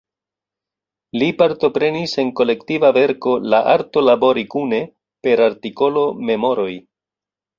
Li 1.23 1.27
partoprenis 1.41 2.15
en 2.23 2.31
kolektiva 2.39 2.89
verko 2.97 3.35
"La 3.53 3.59
arto 3.75 4.03
labori 4.07 4.45
kune" 4.55 4.81
per 5.27 5.47
artikolo 5.51 6.07
"Memoroj". 6.31 6.73